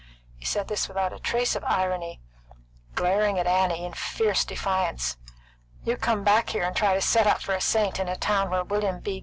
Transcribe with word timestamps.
He 0.39 0.45
said 0.47 0.67
this 0.67 0.87
without 0.87 1.13
a 1.13 1.19
trace 1.19 1.55
of 1.55 1.63
irony, 1.63 2.19
glaring 2.95 3.37
at 3.37 3.45
Annie 3.45 3.87
with 3.87 3.93
fierce 3.95 4.43
defiance. 4.43 5.15
"You 5.83 5.95
come 5.95 6.23
back 6.23 6.49
here, 6.49 6.63
and 6.63 6.75
try 6.75 6.95
to 6.95 7.01
set 7.01 7.27
up 7.27 7.39
for 7.39 7.53
a 7.53 7.61
saint 7.61 7.99
in 7.99 8.07
a 8.07 8.15
town 8.15 8.49
where 8.49 8.63
William 8.63 8.99
B. 8.99 9.19